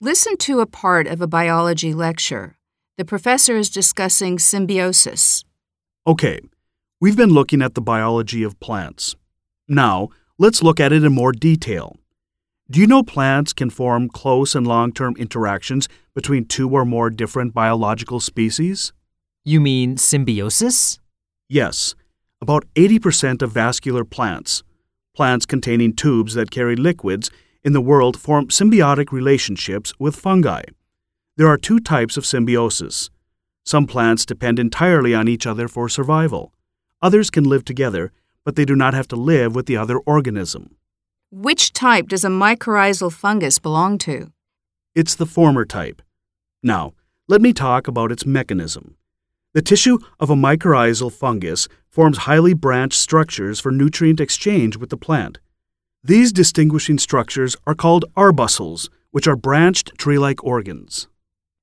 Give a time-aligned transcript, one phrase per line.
[0.00, 2.56] Listen to a part of a biology lecture.
[2.98, 5.44] The professor is discussing symbiosis.
[6.06, 6.38] Okay,
[7.00, 9.16] we've been looking at the biology of plants.
[9.66, 11.96] Now, let's look at it in more detail.
[12.70, 17.10] Do you know plants can form close and long term interactions between two or more
[17.10, 18.92] different biological species?
[19.44, 21.00] You mean symbiosis?
[21.48, 21.96] Yes,
[22.40, 24.62] about 80% of vascular plants,
[25.16, 27.32] plants containing tubes that carry liquids,
[27.64, 30.62] in the world form symbiotic relationships with fungi.
[31.36, 33.10] There are two types of symbiosis.
[33.64, 36.52] Some plants depend entirely on each other for survival.
[37.02, 38.12] Others can live together,
[38.44, 40.76] but they do not have to live with the other organism.
[41.30, 44.32] Which type does a mycorrhizal fungus belong to?
[44.94, 46.00] It's the former type.
[46.62, 46.94] Now,
[47.28, 48.96] let me talk about its mechanism.
[49.52, 54.96] The tissue of a mycorrhizal fungus forms highly branched structures for nutrient exchange with the
[54.96, 55.38] plant.
[56.04, 61.08] These distinguishing structures are called arbuscules, which are branched tree like organs.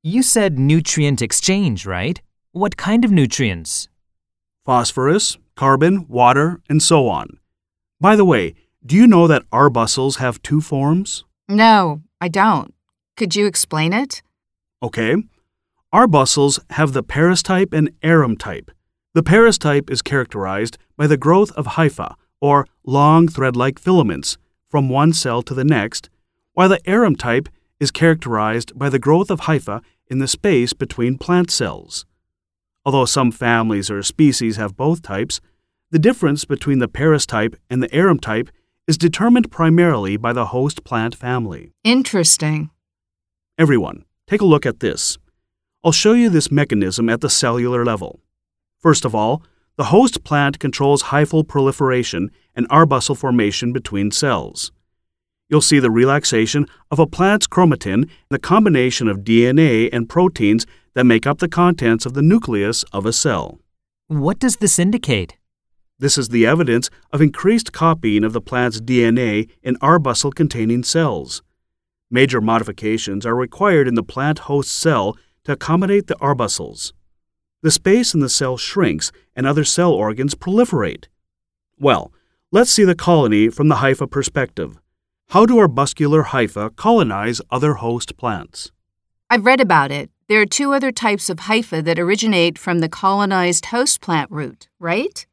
[0.03, 2.21] You said nutrient exchange, right?
[2.51, 3.87] What kind of nutrients?
[4.65, 7.40] Phosphorus, carbon, water, and so on.
[8.01, 11.24] By the way, do you know that arbuscules have two forms?
[11.48, 12.74] No, I don't.
[13.15, 14.21] Could you explain it?
[14.84, 15.15] Okay.
[15.93, 18.70] Arbuscules have the Paris type and arum type.
[19.13, 22.15] The Paris type is characterized by the growth of hypha,
[22.46, 24.38] or long thread like filaments,
[24.70, 26.10] from one cell to the next,
[26.54, 31.18] while the arum type is characterized by the growth of hypha in the space between
[31.18, 32.05] plant cells.
[32.85, 35.41] Although some families or species have both types,
[35.90, 38.52] the difference between the Paris type and the arum type
[38.87, 41.74] is determined primarily by the host plant family.
[41.84, 42.70] Interesting.
[43.57, 45.18] Everyone, take a look at this.
[45.84, 48.20] I'll show you this mechanism at the cellular level.
[48.77, 49.41] First of all,
[49.77, 54.71] the host plant controls hyphal proliferation and arbuscule formation between cells.
[55.49, 61.03] You'll see the relaxation of a plant's chromatin, the combination of DNA and proteins that
[61.03, 63.59] make up the contents of the nucleus of a cell.
[64.07, 65.38] What does this indicate?
[66.00, 71.42] This is the evidence of increased copying of the plant's DNA in arbuscule containing cells.
[72.09, 76.94] Major modifications are required in the plant host cell to accommodate the arbuscules.
[77.66, 81.06] The space in the cell shrinks and other cell organs proliferate.
[81.80, 82.14] Well,
[82.52, 84.78] let's see the colony from the hypha perspective.
[85.30, 88.72] How do our arbuscular hypha colonize other host plants?
[89.31, 90.12] I've read about it.
[90.30, 94.70] There are two other types of hypha that originate from the colonized host plant root,
[94.78, 95.25] right?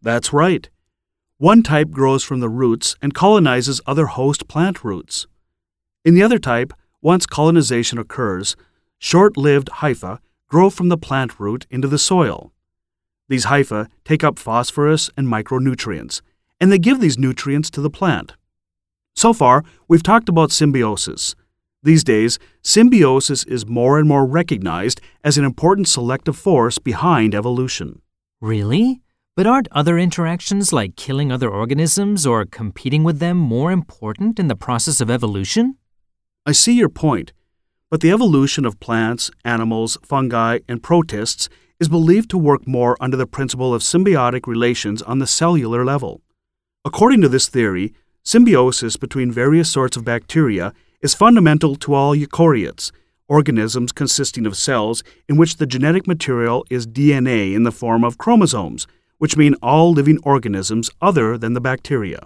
[0.00, 0.70] That's right.
[1.36, 5.26] One type grows from the roots and colonizes other host plant roots.
[6.02, 8.56] In the other type, once colonization occurs,
[8.98, 10.20] short lived hypha
[10.54, 12.52] grow from the plant root into the soil.
[13.28, 16.20] These hypha take up phosphorus and micronutrients,
[16.60, 18.34] and they give these nutrients to the plant.
[19.16, 21.34] So far, we've talked about symbiosis.
[21.82, 28.00] These days, symbiosis is more and more recognized as an important selective force behind evolution.
[28.40, 29.00] Really?
[29.34, 34.46] But aren't other interactions like killing other organisms or competing with them more important in
[34.46, 35.78] the process of evolution?
[36.46, 37.32] I see your point,
[37.94, 43.16] but the evolution of plants, animals, fungi, and protists is believed to work more under
[43.16, 46.20] the principle of symbiotic relations on the cellular level.
[46.84, 47.94] According to this theory,
[48.24, 50.72] symbiosis between various sorts of bacteria
[51.02, 52.90] is fundamental to all eukaryotes,
[53.28, 58.18] organisms consisting of cells in which the genetic material is DNA in the form of
[58.18, 58.88] chromosomes,
[59.18, 62.18] which mean all living organisms other than the bacteria.